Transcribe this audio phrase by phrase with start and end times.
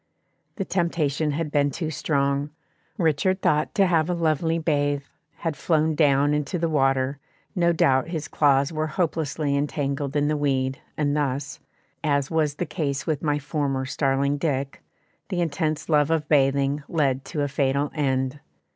[0.55, 2.49] The temptation had been too strong;
[2.97, 5.03] Richard thought to have a lovely bathe,
[5.35, 7.19] had flown down into the water,
[7.55, 11.59] no doubt his claws were hopelessly entangled in the weed and thus,
[12.03, 14.81] as was the case with my former starling Dick,
[15.29, 18.39] the intense love of bathing led to a fatal end.